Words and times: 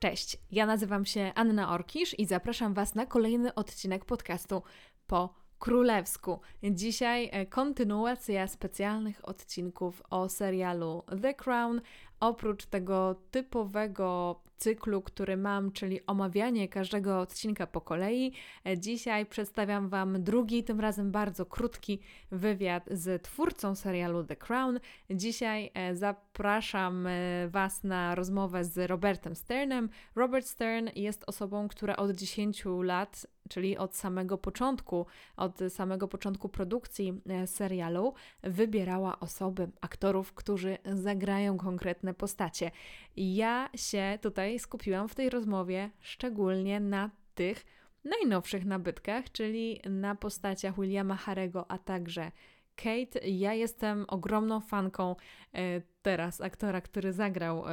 Cześć, 0.00 0.36
ja 0.50 0.66
nazywam 0.66 1.04
się 1.04 1.32
Anna 1.34 1.70
Orkisz 1.70 2.18
i 2.18 2.26
zapraszam 2.26 2.74
Was 2.74 2.94
na 2.94 3.06
kolejny 3.06 3.54
odcinek 3.54 4.04
podcastu 4.04 4.62
po 5.06 5.34
królewsku. 5.58 6.40
Dzisiaj 6.62 7.28
e, 7.32 7.46
kontynuacja 7.46 8.46
specjalnych 8.46 9.28
odcinków 9.28 10.02
o 10.10 10.28
serialu 10.28 11.02
The 11.22 11.34
Crown. 11.34 11.80
Oprócz 12.20 12.66
tego 12.66 13.14
typowego 13.30 14.40
cyklu, 14.60 15.02
który 15.02 15.36
mam, 15.36 15.72
czyli 15.72 16.06
omawianie 16.06 16.68
każdego 16.68 17.20
odcinka 17.20 17.66
po 17.66 17.80
kolei, 17.80 18.32
e, 18.66 18.78
dzisiaj 18.78 19.26
przedstawiam 19.26 19.88
Wam 19.88 20.22
drugi, 20.22 20.64
tym 20.64 20.80
razem 20.80 21.10
bardzo 21.10 21.46
krótki 21.46 22.00
wywiad 22.30 22.88
z 22.90 23.22
twórcą 23.22 23.74
serialu 23.74 24.24
The 24.24 24.36
Crown. 24.36 24.80
Dzisiaj 25.10 25.70
e, 25.74 25.96
zapraszam 25.96 27.08
Was 27.48 27.84
na 27.84 28.14
rozmowę 28.14 28.64
z 28.64 28.90
Robertem 28.90 29.36
Sternem. 29.36 29.88
Robert 30.14 30.46
Stern 30.46 30.88
jest 30.96 31.24
osobą, 31.26 31.68
która 31.68 31.96
od 31.96 32.10
10 32.10 32.64
lat 32.82 33.26
czyli 33.50 33.78
od 33.78 33.96
samego 33.96 34.38
początku, 34.38 35.06
od 35.36 35.58
samego 35.68 36.08
początku 36.08 36.48
produkcji 36.48 37.20
e, 37.28 37.46
serialu, 37.46 38.14
wybierała 38.42 39.20
osoby, 39.20 39.70
aktorów, 39.80 40.32
którzy 40.32 40.78
zagrają 40.84 41.58
konkretne 41.58 42.14
postacie. 42.14 42.70
Ja 43.16 43.70
się 43.74 44.18
tutaj 44.22 44.58
skupiłam 44.58 45.08
w 45.08 45.14
tej 45.14 45.30
rozmowie 45.30 45.90
szczególnie 46.00 46.80
na 46.80 47.10
tych 47.34 47.64
najnowszych 48.04 48.64
nabytkach, 48.64 49.32
czyli 49.32 49.80
na 49.90 50.14
postaciach 50.14 50.80
Williama 50.80 51.16
Harego, 51.16 51.70
a 51.70 51.78
także 51.78 52.32
Kate. 52.82 53.28
Ja 53.28 53.54
jestem 53.54 54.04
ogromną 54.08 54.60
fanką 54.60 55.16
e, 55.54 55.82
teraz 56.02 56.40
aktora, 56.40 56.80
który 56.80 57.12
zagrał 57.12 57.64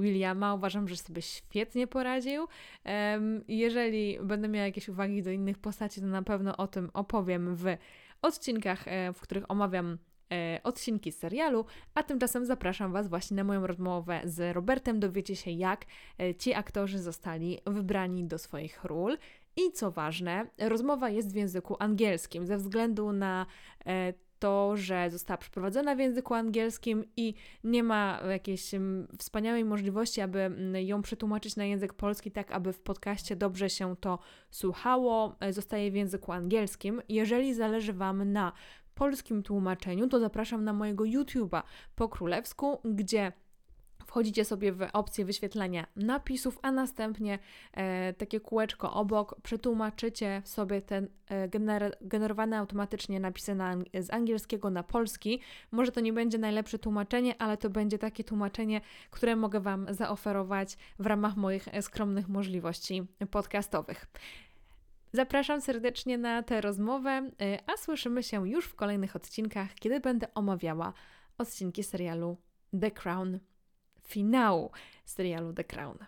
Williama. 0.00 0.54
Uważam, 0.54 0.88
że 0.88 0.96
sobie 0.96 1.22
świetnie 1.22 1.86
poradził. 1.86 2.46
jeżeli 3.48 4.18
będę 4.22 4.48
miała 4.48 4.66
jakieś 4.66 4.88
uwagi 4.88 5.22
do 5.22 5.30
innych 5.30 5.58
postaci, 5.58 6.00
to 6.00 6.06
na 6.06 6.22
pewno 6.22 6.56
o 6.56 6.66
tym 6.66 6.90
opowiem 6.94 7.56
w 7.56 7.64
odcinkach, 8.22 8.88
e, 8.88 9.12
w 9.12 9.20
których 9.20 9.50
omawiam 9.50 9.98
e, 10.32 10.60
odcinki 10.64 11.12
z 11.12 11.18
serialu, 11.18 11.64
a 11.94 12.02
tymczasem 12.02 12.46
zapraszam 12.46 12.92
Was 12.92 13.08
właśnie 13.08 13.36
na 13.36 13.44
moją 13.44 13.66
rozmowę 13.66 14.20
z 14.24 14.54
Robertem. 14.54 15.00
Dowiecie 15.00 15.36
się, 15.36 15.50
jak 15.50 15.86
ci 16.38 16.54
aktorzy 16.54 16.98
zostali 16.98 17.58
wybrani 17.66 18.24
do 18.24 18.38
swoich 18.38 18.84
ról. 18.84 19.18
I 19.56 19.72
co 19.72 19.90
ważne, 19.90 20.46
rozmowa 20.58 21.08
jest 21.10 21.32
w 21.32 21.36
języku 21.36 21.76
angielskim 21.78 22.46
ze 22.46 22.56
względu 22.56 23.12
na 23.12 23.46
to, 24.40 24.76
że 24.76 25.10
została 25.10 25.38
przeprowadzona 25.38 25.94
w 25.94 25.98
języku 25.98 26.34
angielskim 26.34 27.04
i 27.16 27.34
nie 27.64 27.82
ma 27.82 28.20
jakiejś 28.30 28.70
wspaniałej 29.18 29.64
możliwości, 29.64 30.20
aby 30.20 30.50
ją 30.74 31.02
przetłumaczyć 31.02 31.56
na 31.56 31.64
język 31.64 31.94
polski, 31.94 32.30
tak 32.30 32.52
aby 32.52 32.72
w 32.72 32.80
podcaście 32.80 33.36
dobrze 33.36 33.70
się 33.70 33.96
to 33.96 34.18
słuchało, 34.50 35.36
e, 35.40 35.52
zostaje 35.52 35.90
w 35.90 35.94
języku 35.94 36.32
angielskim. 36.32 37.02
Jeżeli 37.08 37.54
zależy 37.54 37.92
Wam 37.92 38.32
na 38.32 38.52
polskim 38.94 39.42
tłumaczeniu, 39.42 40.08
to 40.08 40.20
zapraszam 40.20 40.64
na 40.64 40.72
mojego 40.72 41.04
YouTube'a 41.04 41.62
po 41.94 42.08
królewsku, 42.08 42.80
gdzie 42.84 43.32
wchodzicie 44.10 44.44
sobie 44.44 44.72
w 44.72 44.82
opcję 44.92 45.24
wyświetlania 45.24 45.86
napisów, 45.96 46.58
a 46.62 46.72
następnie 46.72 47.38
e, 47.72 48.12
takie 48.12 48.40
kółeczko 48.40 48.92
obok 48.92 49.40
przetłumaczycie 49.42 50.42
sobie 50.44 50.82
te 50.82 51.06
e, 51.26 51.48
gener 51.48 51.96
generowane 52.00 52.58
automatycznie 52.58 53.20
napisy 53.20 53.54
na, 53.54 53.76
z 54.00 54.12
angielskiego 54.12 54.70
na 54.70 54.82
polski. 54.82 55.40
Może 55.70 55.92
to 55.92 56.00
nie 56.00 56.12
będzie 56.12 56.38
najlepsze 56.38 56.78
tłumaczenie, 56.78 57.42
ale 57.42 57.56
to 57.56 57.70
będzie 57.70 57.98
takie 57.98 58.24
tłumaczenie, 58.24 58.80
które 59.10 59.36
mogę 59.36 59.60
Wam 59.60 59.86
zaoferować 59.90 60.76
w 60.98 61.06
ramach 61.06 61.36
moich 61.36 61.68
e, 61.68 61.82
skromnych 61.82 62.28
możliwości 62.28 63.02
podcastowych. 63.30 64.06
Zapraszam 65.12 65.60
serdecznie 65.60 66.18
na 66.18 66.42
tę 66.42 66.60
rozmowę, 66.60 67.10
e, 67.10 67.58
a 67.66 67.76
słyszymy 67.76 68.22
się 68.22 68.48
już 68.48 68.64
w 68.64 68.74
kolejnych 68.74 69.16
odcinkach, 69.16 69.74
kiedy 69.74 70.00
będę 70.00 70.34
omawiała 70.34 70.92
odcinki 71.38 71.82
serialu 71.82 72.36
The 72.80 72.90
Crown 72.90 73.38
finału 74.10 74.70
serialu 75.04 75.52
The 75.52 75.64
Crown. 75.64 75.98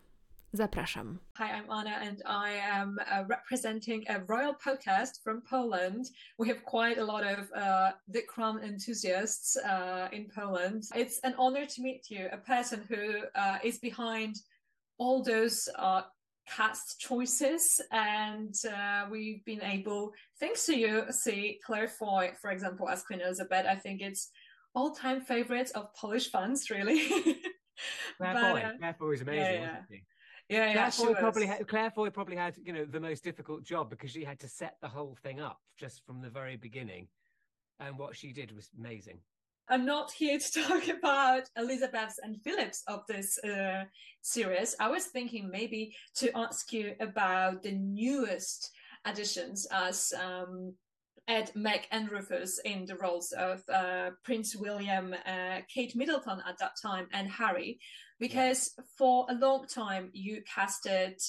Zapraszam. 0.52 1.18
Hi, 1.38 1.44
I'm 1.44 1.70
Anna, 1.70 1.96
and 1.96 2.22
I 2.26 2.50
am 2.58 2.98
uh, 2.98 3.28
representing 3.28 4.04
a 4.08 4.18
royal 4.28 4.54
podcast 4.54 5.22
from 5.24 5.42
Poland. 5.42 6.06
We 6.38 6.48
have 6.48 6.60
quite 6.64 7.00
a 7.00 7.04
lot 7.04 7.24
of 7.24 7.38
uh, 7.52 7.92
The 8.08 8.22
Crown 8.22 8.60
enthusiasts 8.62 9.56
uh, 9.56 10.08
in 10.12 10.28
Poland. 10.28 10.82
It's 10.94 11.20
an 11.24 11.34
honor 11.38 11.66
to 11.66 11.82
meet 11.82 12.10
you, 12.10 12.28
a 12.32 12.36
person 12.36 12.84
who 12.88 13.22
uh, 13.34 13.58
is 13.64 13.78
behind 13.78 14.36
all 14.98 15.22
those 15.22 15.68
uh, 15.78 16.02
cast 16.46 17.00
choices 17.00 17.80
and 17.92 18.54
uh, 18.66 19.06
we've 19.10 19.44
been 19.44 19.62
able 19.62 20.12
thanks 20.40 20.66
to 20.66 20.76
you 20.76 21.04
see 21.10 21.60
claire 21.64 21.88
foy 21.88 22.32
for 22.40 22.50
example 22.50 22.88
as 22.88 23.04
queen 23.04 23.20
elizabeth 23.20 23.64
i 23.66 23.76
think 23.76 24.00
it's 24.00 24.30
all-time 24.74 25.20
favorites 25.20 25.70
of 25.72 25.94
polish 25.94 26.30
fans 26.32 26.68
really 26.68 27.00
Claire 28.22 28.34
but, 28.34 28.52
Foy. 28.52 28.60
Uh, 28.60 28.78
Claire 28.78 28.94
Foy 28.94 29.06
was 29.08 29.20
amazing, 29.20 29.42
yeah, 29.42 29.52
yeah. 29.52 29.68
wasn't 29.68 29.86
she? 29.90 30.02
Yeah, 30.48 30.66
yeah. 30.66 30.72
Claire 30.72 30.90
Foy 30.90 31.14
probably 31.14 31.46
had, 31.46 31.68
Claire 31.68 31.90
Foy 31.90 32.10
probably 32.10 32.36
had 32.36 32.56
you 32.62 32.72
know 32.72 32.84
the 32.84 33.00
most 33.00 33.24
difficult 33.24 33.64
job 33.64 33.90
because 33.90 34.10
she 34.10 34.24
had 34.24 34.38
to 34.40 34.48
set 34.48 34.76
the 34.80 34.88
whole 34.88 35.16
thing 35.22 35.40
up 35.40 35.60
just 35.78 36.04
from 36.06 36.20
the 36.20 36.30
very 36.30 36.56
beginning, 36.56 37.08
and 37.80 37.98
what 37.98 38.16
she 38.16 38.32
did 38.32 38.52
was 38.52 38.70
amazing. 38.78 39.18
I'm 39.68 39.86
not 39.86 40.12
here 40.12 40.38
to 40.38 40.62
talk 40.68 40.88
about 40.88 41.44
Elizabeth's 41.56 42.18
and 42.22 42.40
Philip's 42.42 42.82
of 42.88 43.06
this 43.08 43.38
uh, 43.44 43.84
series. 44.20 44.74
I 44.78 44.88
was 44.88 45.06
thinking 45.06 45.48
maybe 45.50 45.94
to 46.16 46.36
ask 46.36 46.72
you 46.72 46.94
about 47.00 47.62
the 47.62 47.72
newest 47.72 48.70
additions 49.04 49.66
as 49.72 50.12
um, 50.20 50.74
Ed, 51.28 51.52
Meg, 51.54 51.86
and 51.90 52.10
Rufus 52.10 52.58
in 52.64 52.84
the 52.84 52.96
roles 52.96 53.32
of 53.32 53.62
uh, 53.72 54.10
Prince 54.24 54.56
William, 54.56 55.14
uh, 55.26 55.58
Kate 55.72 55.94
Middleton 55.94 56.42
at 56.48 56.58
that 56.58 56.72
time, 56.80 57.06
and 57.12 57.30
Harry, 57.30 57.78
because 58.18 58.72
yeah. 58.76 58.84
for 58.98 59.26
a 59.28 59.34
long 59.34 59.66
time 59.66 60.10
you 60.12 60.42
casted 60.52 61.20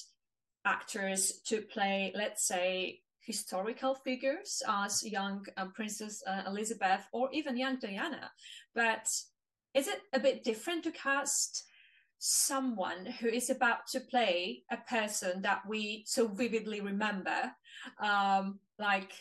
actors 0.66 1.42
to 1.46 1.62
play, 1.62 2.12
let's 2.16 2.48
say, 2.48 3.02
historical 3.20 3.96
figures 3.96 4.62
as 4.68 5.04
young 5.04 5.46
um, 5.58 5.72
Princess 5.72 6.24
uh, 6.28 6.42
Elizabeth 6.48 7.06
or 7.14 7.30
even 7.32 7.56
young 7.56 7.78
Diana. 7.80 8.32
But 8.76 9.08
is 9.74 9.88
it 9.88 10.02
a 10.12 10.20
bit 10.20 10.44
different 10.44 10.84
to 10.84 10.92
cast? 10.92 11.66
someone 12.26 13.06
who 13.20 13.28
is 13.28 13.50
about 13.50 13.86
to 13.86 14.00
play 14.00 14.64
a 14.72 14.78
person 14.90 15.42
that 15.42 15.60
we 15.68 16.06
so 16.08 16.26
vividly 16.26 16.80
remember 16.80 17.52
um 18.00 18.58
like 18.80 19.12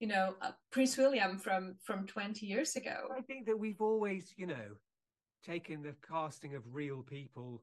you 0.00 0.08
know 0.08 0.34
uh, 0.40 0.52
Prince 0.72 0.96
William 0.96 1.38
from 1.38 1.76
from 1.80 2.06
20 2.06 2.44
years 2.46 2.74
ago. 2.74 3.08
I 3.16 3.20
think 3.20 3.46
that 3.46 3.58
we've 3.58 3.80
always, 3.80 4.34
you 4.36 4.46
know, 4.46 4.76
taken 5.44 5.82
the 5.82 5.94
casting 6.06 6.54
of 6.54 6.62
real 6.72 7.02
people 7.02 7.62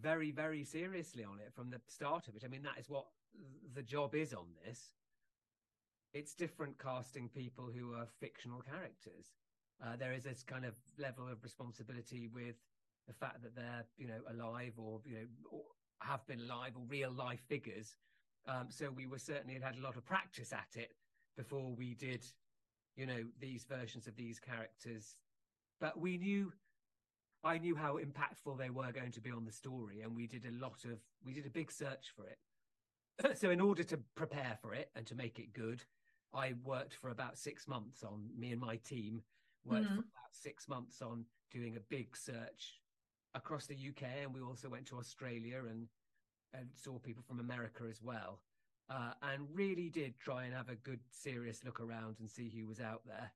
very 0.00 0.30
very 0.30 0.64
seriously 0.64 1.24
on 1.24 1.40
it 1.40 1.52
from 1.54 1.70
the 1.70 1.80
start 1.88 2.28
of 2.28 2.36
it. 2.36 2.44
I 2.44 2.48
mean 2.48 2.62
that 2.62 2.78
is 2.78 2.88
what 2.88 3.06
the 3.74 3.82
job 3.82 4.14
is 4.14 4.32
on 4.32 4.46
this. 4.64 4.92
It's 6.14 6.34
different 6.34 6.78
casting 6.78 7.28
people 7.28 7.68
who 7.74 7.92
are 7.92 8.06
fictional 8.20 8.62
characters. 8.62 9.32
Uh, 9.84 9.96
there 9.96 10.12
is 10.12 10.24
this 10.24 10.42
kind 10.42 10.64
of 10.64 10.74
level 10.98 11.28
of 11.28 11.42
responsibility 11.42 12.28
with 12.32 12.56
the 13.06 13.14
fact 13.14 13.42
that 13.42 13.56
they're 13.56 13.84
you 13.96 14.06
know 14.06 14.20
alive 14.30 14.74
or 14.78 15.00
you 15.04 15.14
know 15.14 15.26
or 15.50 15.62
have 16.00 16.24
been 16.28 16.40
alive 16.40 16.72
or 16.76 16.82
real 16.88 17.10
life 17.10 17.40
figures. 17.48 17.96
Um, 18.46 18.68
so 18.70 18.90
we 18.90 19.06
were 19.06 19.18
certainly 19.18 19.54
had, 19.54 19.62
had 19.62 19.76
a 19.76 19.82
lot 19.82 19.96
of 19.96 20.06
practice 20.06 20.52
at 20.52 20.80
it 20.80 20.92
before 21.38 21.72
we 21.74 21.94
did, 21.94 22.26
you 22.96 23.06
know, 23.06 23.24
these 23.40 23.64
versions 23.64 24.06
of 24.08 24.16
these 24.16 24.40
characters. 24.40 25.14
But 25.80 25.98
we 25.98 26.18
knew, 26.18 26.52
I 27.44 27.56
knew 27.58 27.76
how 27.76 27.98
impactful 27.98 28.58
they 28.58 28.70
were 28.70 28.92
going 28.92 29.12
to 29.12 29.20
be 29.20 29.30
on 29.30 29.46
the 29.46 29.52
story, 29.52 30.02
and 30.02 30.14
we 30.14 30.26
did 30.26 30.44
a 30.44 30.62
lot 30.62 30.84
of, 30.84 30.98
we 31.24 31.32
did 31.32 31.46
a 31.46 31.50
big 31.50 31.70
search 31.70 32.12
for 32.14 32.26
it. 32.26 33.36
so 33.38 33.50
in 33.50 33.60
order 33.60 33.84
to 33.84 33.98
prepare 34.16 34.58
for 34.60 34.74
it 34.74 34.90
and 34.96 35.06
to 35.06 35.14
make 35.14 35.38
it 35.38 35.54
good, 35.54 35.84
I 36.34 36.54
worked 36.64 36.94
for 36.94 37.10
about 37.10 37.38
six 37.38 37.68
months 37.68 38.02
on 38.02 38.28
me 38.36 38.50
and 38.50 38.60
my 38.60 38.76
team 38.76 39.22
worked 39.64 39.84
mm-hmm. 39.84 39.94
for 39.94 40.00
about 40.00 40.32
six 40.32 40.68
months 40.68 41.00
on 41.00 41.24
doing 41.50 41.76
a 41.76 41.80
big 41.88 42.16
search 42.16 42.80
across 43.34 43.66
the 43.66 43.76
UK, 43.76 44.02
and 44.24 44.34
we 44.34 44.40
also 44.40 44.68
went 44.68 44.86
to 44.86 44.98
Australia 44.98 45.62
and 45.70 45.86
and 46.54 46.66
saw 46.74 46.98
people 46.98 47.22
from 47.22 47.40
America 47.40 47.84
as 47.90 48.00
well 48.02 48.40
uh, 48.90 49.12
and 49.22 49.46
really 49.52 49.88
did 49.88 50.18
try 50.18 50.44
and 50.44 50.54
have 50.54 50.68
a 50.68 50.76
good, 50.76 51.00
serious 51.10 51.64
look 51.64 51.80
around 51.80 52.16
and 52.20 52.30
see 52.30 52.48
who 52.48 52.66
was 52.66 52.80
out 52.80 53.02
there 53.06 53.30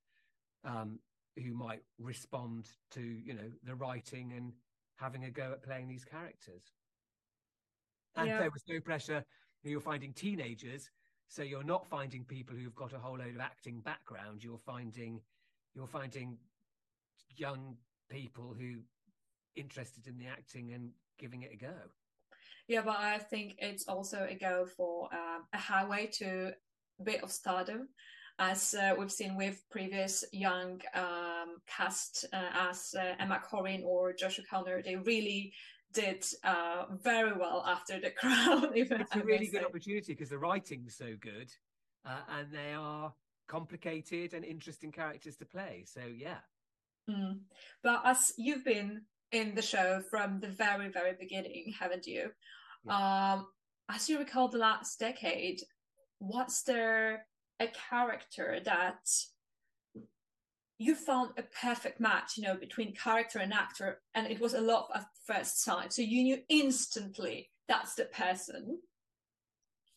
um, 0.65 0.99
who 1.37 1.55
might 1.55 1.83
respond 1.99 2.69
to, 2.91 3.01
you 3.01 3.35
know, 3.35 3.51
the 3.65 3.75
writing 3.75 4.33
and 4.37 4.53
having 4.97 5.25
a 5.25 5.31
go 5.31 5.53
at 5.53 5.63
playing 5.63 5.89
these 5.89 6.05
characters. 6.05 6.63
And 8.17 8.29
yeah. 8.29 8.39
there 8.39 8.51
was 8.51 8.63
no 8.69 8.81
pressure. 8.81 9.25
You're 9.65 9.81
finding 9.81 10.13
teenagers, 10.13 10.91
so 11.29 11.43
you're 11.43 11.65
not 11.65 11.87
finding 11.87 12.25
people 12.25 12.57
who've 12.57 12.75
got 12.75 12.93
a 12.93 12.99
whole 12.99 13.19
load 13.19 13.35
of 13.35 13.41
acting 13.41 13.81
background. 13.81 14.45
You're 14.45 14.59
finding, 14.59 15.21
you're 15.75 15.87
finding 15.87 16.37
young 17.37 17.77
people 18.11 18.55
who 18.59 18.81
interested 19.57 20.07
in 20.07 20.19
the 20.19 20.27
acting 20.27 20.73
and 20.73 20.91
giving 21.19 21.43
it 21.43 21.51
a 21.53 21.57
go. 21.57 21.75
Yeah, 22.69 22.83
but 22.85 22.97
I 22.99 23.19
think 23.19 23.57
it's 23.59 23.89
also 23.89 24.27
a 24.29 24.35
go 24.35 24.67
for 24.77 25.09
um, 25.13 25.45
a 25.53 25.59
highway 25.59 26.09
to 26.15 26.53
a 27.01 27.03
bit 27.03 27.23
of 27.23 27.31
stardom, 27.31 27.89
as 28.39 28.75
uh, 28.75 28.95
we've 28.99 29.13
seen 29.13 29.37
with 29.37 29.63
previous 29.71 30.25
young 30.33 30.81
um, 30.95 31.57
cast 31.67 32.25
uh, 32.33 32.71
as 32.71 32.95
uh, 32.99 33.15
Emma 33.19 33.41
Corrin 33.51 33.85
or 33.85 34.13
Josh 34.13 34.39
O'Connor. 34.39 34.83
They 34.83 34.97
really 34.97 35.53
did 35.93 36.25
uh, 36.45 36.87
very 37.03 37.33
well 37.33 37.65
after 37.67 38.01
the 38.01 38.11
crown. 38.19 38.71
It's 38.75 39.17
a 39.17 39.21
really 39.21 39.49
good 39.49 39.65
opportunity 39.65 40.13
because 40.13 40.31
the 40.31 40.39
writing's 40.39 40.97
so 40.97 41.15
good, 41.21 41.51
uh, 42.07 42.21
and 42.39 42.51
they 42.51 42.73
are 42.75 43.13
complicated 43.49 44.35
and 44.35 44.45
interesting 44.45 44.93
characters 44.93 45.37
to 45.37 45.45
play. 45.45 45.85
So 45.87 46.01
yeah. 46.07 46.39
Mm. 47.11 47.41
But 47.83 48.03
as 48.05 48.33
you've 48.39 48.65
been 48.65 49.03
in 49.33 49.55
the 49.55 49.63
show 49.63 50.03
from 50.11 50.41
the 50.41 50.49
very 50.49 50.89
very 50.89 51.15
beginning, 51.19 51.73
haven't 51.79 52.07
you? 52.07 52.31
Yeah. 52.85 53.35
Um, 53.35 53.47
as 53.91 54.09
you 54.09 54.19
recall, 54.19 54.49
the 54.49 54.59
last 54.59 54.99
decade, 54.99 55.61
what's 56.19 56.63
there 56.63 57.27
a 57.61 57.69
character 57.91 58.59
that 58.65 59.09
you 60.79 60.95
found 60.97 61.31
a 61.37 61.43
perfect 61.43 62.01
match, 62.01 62.37
you 62.37 62.43
know, 62.43 62.57
between 62.57 62.95
character 62.95 63.39
and 63.39 63.53
actor, 63.53 64.01
and 64.15 64.27
it 64.27 64.41
was 64.41 64.55
a 64.55 64.61
love 64.61 64.87
at 64.95 65.07
first 65.27 65.63
sight. 65.63 65.93
So 65.93 66.03
you 66.03 66.25
knew 66.25 66.39
instantly 66.49 67.51
that's 67.69 67.95
the 67.95 68.07
person. 68.07 68.81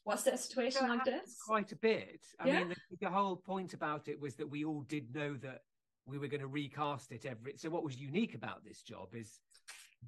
Was 0.05 0.23
there 0.23 0.35
a 0.35 0.37
situation 0.37 0.87
like 0.87 1.03
this? 1.03 1.37
Quite 1.47 1.71
a 1.71 1.75
bit. 1.75 2.21
I 2.39 2.47
yeah? 2.47 2.59
mean, 2.59 2.69
the, 2.69 2.75
the, 3.01 3.09
whole 3.09 3.35
point 3.35 3.73
about 3.73 4.07
it 4.07 4.21
was 4.21 4.35
that 4.35 4.47
we 4.47 4.63
all 4.63 4.81
did 4.81 5.15
know 5.15 5.33
that 5.37 5.61
we 6.07 6.17
were 6.17 6.27
going 6.27 6.41
to 6.41 6.47
recast 6.47 7.11
it 7.11 7.25
every. 7.25 7.53
So 7.57 7.69
what 7.69 7.83
was 7.83 7.99
unique 7.99 8.35
about 8.35 8.63
this 8.63 8.81
job 8.81 9.09
is 9.13 9.39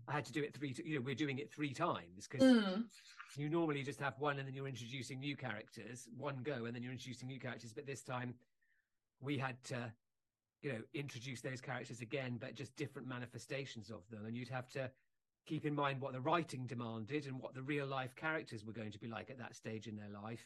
I 0.07 0.13
had 0.13 0.25
to 0.25 0.33
do 0.33 0.43
it 0.43 0.53
three. 0.53 0.75
You 0.83 0.95
know, 0.95 1.01
we're 1.05 1.15
doing 1.15 1.39
it 1.39 1.51
three 1.51 1.73
times 1.73 2.27
because 2.29 2.47
mm. 2.47 2.83
you 3.35 3.49
normally 3.49 3.83
just 3.83 3.99
have 3.99 4.13
one, 4.19 4.39
and 4.39 4.47
then 4.47 4.53
you're 4.53 4.67
introducing 4.67 5.19
new 5.19 5.35
characters, 5.35 6.07
one 6.17 6.37
go, 6.43 6.65
and 6.65 6.75
then 6.75 6.83
you're 6.83 6.91
introducing 6.91 7.27
new 7.27 7.39
characters. 7.39 7.73
But 7.73 7.87
this 7.87 8.03
time, 8.03 8.35
we 9.21 9.37
had 9.37 9.61
to 9.65 9.91
you 10.61 10.73
know, 10.73 10.79
introduce 10.93 11.41
those 11.41 11.61
characters 11.61 12.01
again, 12.01 12.37
but 12.39 12.55
just 12.55 12.75
different 12.75 13.07
manifestations 13.07 13.89
of 13.89 14.01
them. 14.09 14.25
And 14.25 14.35
you'd 14.35 14.49
have 14.49 14.69
to 14.71 14.89
keep 15.45 15.65
in 15.65 15.75
mind 15.75 16.01
what 16.01 16.13
the 16.13 16.19
writing 16.19 16.65
demanded 16.65 17.25
and 17.25 17.39
what 17.39 17.53
the 17.53 17.61
real 17.61 17.85
life 17.85 18.15
characters 18.15 18.65
were 18.65 18.73
going 18.73 18.91
to 18.91 18.99
be 18.99 19.07
like 19.07 19.29
at 19.29 19.37
that 19.37 19.55
stage 19.55 19.87
in 19.87 19.95
their 19.95 20.09
life, 20.09 20.45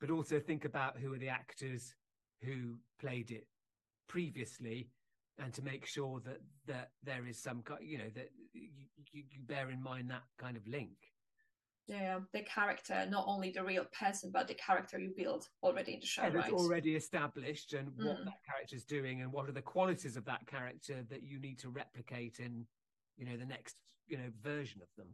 but 0.00 0.10
also 0.10 0.38
think 0.38 0.64
about 0.64 0.98
who 0.98 1.14
are 1.14 1.18
the 1.18 1.28
actors 1.28 1.94
who 2.42 2.76
played 3.00 3.30
it 3.30 3.46
previously 4.08 4.90
and 5.38 5.52
to 5.52 5.62
make 5.62 5.86
sure 5.86 6.20
that 6.24 6.40
that 6.66 6.90
there 7.02 7.26
is 7.26 7.40
some 7.40 7.62
kind 7.62 7.80
you 7.82 7.98
know 7.98 8.10
that 8.14 8.30
you, 8.52 8.68
you, 9.12 9.22
you 9.30 9.40
bear 9.46 9.70
in 9.70 9.82
mind 9.82 10.10
that 10.10 10.24
kind 10.38 10.56
of 10.56 10.66
link 10.66 10.96
yeah, 11.88 12.18
the 12.34 12.42
character, 12.42 13.06
not 13.08 13.24
only 13.26 13.50
the 13.50 13.64
real 13.64 13.86
person, 13.98 14.30
but 14.30 14.46
the 14.46 14.54
character 14.54 14.98
you 14.98 15.10
build 15.16 15.48
already 15.62 15.94
in 15.94 16.00
the 16.00 16.06
show. 16.06 16.22
Yeah, 16.22 16.34
right? 16.34 16.52
already 16.52 16.94
established, 16.94 17.72
and 17.72 17.88
what 17.96 18.18
mm. 18.18 18.24
that 18.26 18.72
is 18.72 18.84
doing, 18.84 19.22
and 19.22 19.32
what 19.32 19.48
are 19.48 19.52
the 19.52 19.62
qualities 19.62 20.18
of 20.18 20.26
that 20.26 20.46
character 20.46 21.02
that 21.08 21.22
you 21.22 21.40
need 21.40 21.58
to 21.60 21.70
replicate 21.70 22.40
in, 22.40 22.66
you 23.16 23.24
know, 23.24 23.38
the 23.38 23.46
next, 23.46 23.76
you 24.06 24.18
know, 24.18 24.30
version 24.42 24.82
of 24.82 24.88
them. 24.98 25.08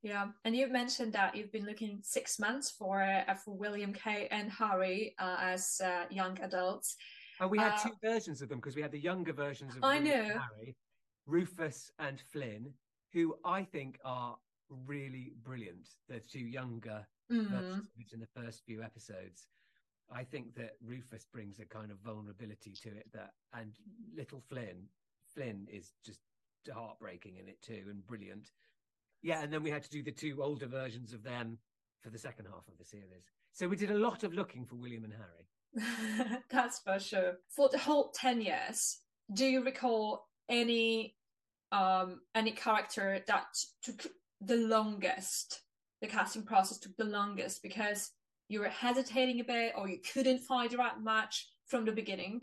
Yeah, 0.00 0.28
and 0.44 0.54
you've 0.54 0.70
mentioned 0.70 1.12
that 1.14 1.34
you've 1.34 1.50
been 1.50 1.66
looking 1.66 1.98
six 2.02 2.38
months 2.38 2.70
for 2.70 3.02
uh, 3.02 3.34
for 3.34 3.56
William 3.56 3.92
K 3.92 4.28
and 4.30 4.48
Harry 4.48 5.16
uh, 5.18 5.38
as 5.40 5.80
uh, 5.84 6.04
young 6.08 6.38
adults. 6.40 6.94
And 7.40 7.50
we 7.50 7.58
had 7.58 7.72
uh, 7.72 7.78
two 7.78 7.96
versions 8.02 8.42
of 8.42 8.48
them 8.48 8.58
because 8.58 8.76
we 8.76 8.82
had 8.82 8.92
the 8.92 9.00
younger 9.00 9.32
versions 9.32 9.74
of 9.74 9.82
I 9.82 9.98
know. 9.98 10.12
Harry, 10.12 10.76
Rufus 11.26 11.90
and 11.98 12.20
Flynn, 12.32 12.72
who 13.12 13.34
I 13.44 13.64
think 13.64 13.98
are 14.04 14.36
really 14.86 15.32
brilliant. 15.42 15.88
The 16.08 16.20
two 16.20 16.40
younger 16.40 17.06
mm. 17.32 17.82
in 18.12 18.20
the 18.20 18.40
first 18.40 18.62
few 18.66 18.82
episodes. 18.82 19.48
I 20.12 20.24
think 20.24 20.54
that 20.56 20.72
Rufus 20.84 21.24
brings 21.32 21.60
a 21.60 21.64
kind 21.64 21.90
of 21.90 21.98
vulnerability 21.98 22.74
to 22.82 22.88
it 22.88 23.06
that, 23.12 23.30
and 23.54 23.72
little 24.14 24.42
Flynn, 24.48 24.88
Flynn 25.34 25.66
is 25.70 25.92
just 26.04 26.18
heartbreaking 26.72 27.36
in 27.36 27.48
it 27.48 27.62
too 27.62 27.84
and 27.88 28.04
brilliant. 28.06 28.50
Yeah, 29.22 29.42
and 29.42 29.52
then 29.52 29.62
we 29.62 29.70
had 29.70 29.82
to 29.84 29.90
do 29.90 30.02
the 30.02 30.10
two 30.10 30.42
older 30.42 30.66
versions 30.66 31.12
of 31.12 31.22
them 31.22 31.58
for 32.02 32.10
the 32.10 32.18
second 32.18 32.46
half 32.46 32.66
of 32.68 32.76
the 32.78 32.84
series. 32.84 33.30
So 33.52 33.68
we 33.68 33.76
did 33.76 33.90
a 33.90 33.98
lot 33.98 34.24
of 34.24 34.34
looking 34.34 34.64
for 34.64 34.76
William 34.76 35.04
and 35.04 35.12
Harry. 35.12 35.46
That's 36.50 36.80
for 36.80 36.98
sure. 36.98 37.34
For 37.54 37.68
the 37.68 37.78
whole 37.78 38.10
10 38.14 38.40
years, 38.40 38.98
do 39.32 39.44
you 39.46 39.64
recall 39.64 40.26
any 40.48 41.14
um 41.72 42.20
any 42.34 42.50
character 42.50 43.20
that 43.26 43.46
took 43.82 44.06
the 44.40 44.56
longest. 44.56 45.62
The 46.00 46.08
casting 46.08 46.42
process 46.42 46.78
took 46.78 46.96
the 46.96 47.04
longest 47.04 47.62
because 47.62 48.10
you 48.48 48.60
were 48.60 48.68
hesitating 48.68 49.40
a 49.40 49.44
bit 49.44 49.74
or 49.76 49.88
you 49.88 49.98
couldn't 50.12 50.40
find 50.40 50.70
the 50.70 50.78
right 50.78 51.00
match 51.00 51.48
from 51.66 51.84
the 51.84 51.92
beginning? 51.92 52.40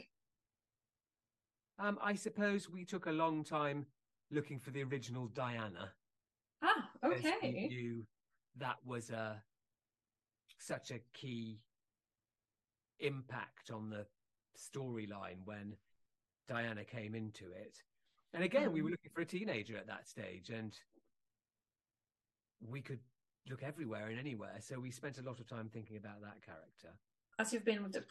Um, 1.79 1.97
I 2.01 2.15
suppose 2.15 2.69
we 2.69 2.85
took 2.85 3.07
a 3.07 3.11
long 3.11 3.43
time 3.43 3.85
looking 4.31 4.59
for 4.59 4.71
the 4.71 4.83
original 4.83 5.27
Diana. 5.27 5.91
Ah, 6.63 6.89
okay. 7.03 7.35
We 7.43 7.67
knew 7.67 8.05
that 8.57 8.77
was 8.85 9.09
a 9.09 9.41
such 10.59 10.91
a 10.91 10.99
key 11.13 11.59
impact 12.99 13.71
on 13.71 13.89
the 13.89 14.05
storyline 14.57 15.37
when 15.45 15.75
Diana 16.47 16.83
came 16.83 17.15
into 17.15 17.45
it. 17.51 17.77
And 18.33 18.43
again, 18.43 18.71
we 18.71 18.81
were 18.81 18.89
mm. 18.89 18.91
looking 18.91 19.11
for 19.13 19.21
a 19.21 19.25
teenager 19.25 19.77
at 19.77 19.87
that 19.87 20.07
stage, 20.07 20.49
and 20.49 20.73
we 22.61 22.81
could 22.81 22.99
look 23.49 23.63
everywhere 23.63 24.07
and 24.07 24.19
anywhere. 24.19 24.55
So 24.59 24.79
we 24.79 24.91
spent 24.91 25.17
a 25.17 25.21
lot 25.21 25.39
of 25.39 25.47
time 25.47 25.69
thinking 25.71 25.97
about 25.97 26.21
that 26.21 26.45
character. 26.45 26.97
As 27.39 27.53
you've 27.53 27.65
been 27.65 27.83
with 27.83 27.93
the, 27.93 28.03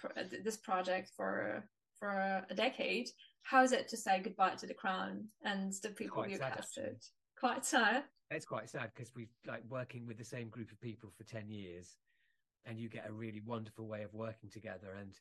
this 0.42 0.56
project 0.56 1.10
for 1.16 1.64
for 1.98 2.44
a 2.50 2.54
decade, 2.54 3.08
how 3.42 3.62
is 3.62 3.72
it 3.72 3.88
to 3.88 3.96
say 3.96 4.20
goodbye 4.22 4.54
to 4.56 4.66
the 4.66 4.74
crown 4.74 5.24
and 5.44 5.72
the 5.82 5.88
people 5.90 6.18
quite 6.18 6.30
you 6.30 6.36
sad, 6.36 6.56
casted? 6.56 6.84
Actually. 6.84 7.00
Quite 7.38 7.64
sad. 7.64 8.04
It's 8.30 8.44
quite 8.44 8.68
sad 8.68 8.90
because 8.94 9.12
we've 9.14 9.32
like 9.46 9.62
working 9.68 10.06
with 10.06 10.18
the 10.18 10.24
same 10.24 10.48
group 10.48 10.70
of 10.72 10.80
people 10.80 11.10
for 11.16 11.24
ten 11.24 11.50
years, 11.50 11.96
and 12.66 12.78
you 12.78 12.88
get 12.88 13.08
a 13.08 13.12
really 13.12 13.40
wonderful 13.44 13.86
way 13.86 14.02
of 14.02 14.12
working 14.12 14.50
together. 14.50 14.94
And 14.98 15.18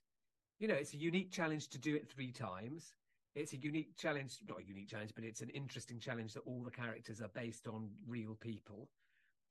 you 0.60 0.68
know, 0.68 0.76
it's 0.76 0.94
a 0.94 0.98
unique 0.98 1.32
challenge 1.32 1.70
to 1.70 1.78
do 1.78 1.96
it 1.96 2.10
three 2.10 2.32
times. 2.32 2.94
It's 3.36 3.54
a 3.54 3.58
unique 3.58 3.98
challenge, 3.98 4.38
not 4.48 4.60
a 4.60 4.64
unique 4.66 4.90
challenge, 4.90 5.12
but 5.14 5.26
it's 5.26 5.42
an 5.42 5.50
interesting 5.50 6.00
challenge 6.00 6.34
that 6.34 6.44
all 6.46 6.64
the 6.64 6.72
characters 6.72 7.22
are 7.22 7.30
based 7.30 7.68
on 7.68 7.90
real 8.08 8.36
people 8.36 8.90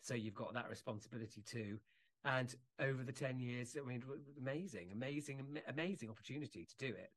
so 0.04 0.14
you've 0.14 0.34
got 0.34 0.52
that 0.54 0.68
responsibility 0.68 1.42
too. 1.42 1.78
And 2.26 2.54
over 2.78 3.02
the 3.02 3.12
10 3.12 3.38
years, 3.38 3.76
I 3.82 3.86
mean, 3.86 4.02
amazing, 4.38 4.90
amazing, 4.92 5.58
amazing 5.66 6.10
opportunity 6.10 6.66
to 6.66 6.76
do 6.76 6.92
it. 6.92 7.10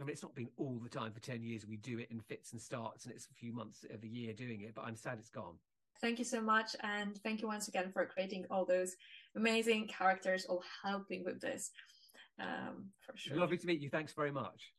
I 0.00 0.02
mean, 0.02 0.10
it's 0.10 0.22
not 0.22 0.34
been 0.34 0.50
all 0.56 0.80
the 0.82 0.88
time 0.88 1.12
for 1.12 1.20
10 1.20 1.42
years. 1.42 1.64
We 1.66 1.76
do 1.76 1.98
it 2.00 2.08
in 2.10 2.20
fits 2.20 2.52
and 2.52 2.60
starts, 2.60 3.04
and 3.04 3.14
it's 3.14 3.26
a 3.26 3.34
few 3.34 3.52
months 3.52 3.84
of 3.92 4.00
the 4.00 4.08
year 4.08 4.32
doing 4.32 4.62
it, 4.62 4.74
but 4.74 4.84
I'm 4.84 4.96
sad 4.96 5.18
it's 5.18 5.30
gone. 5.30 5.54
Thank 6.00 6.18
you 6.18 6.24
so 6.24 6.40
much. 6.40 6.76
And 6.82 7.16
thank 7.18 7.40
you 7.40 7.48
once 7.48 7.68
again 7.68 7.90
for 7.92 8.04
creating 8.06 8.46
all 8.50 8.64
those 8.64 8.96
amazing 9.36 9.88
characters, 9.88 10.44
all 10.46 10.62
helping 10.82 11.24
with 11.24 11.40
this. 11.40 11.70
Um, 12.38 12.90
for 13.00 13.16
sure. 13.16 13.36
Lovely 13.36 13.58
to 13.58 13.66
meet 13.66 13.80
you. 13.80 13.90
Thanks 13.90 14.12
very 14.12 14.32
much. 14.32 14.72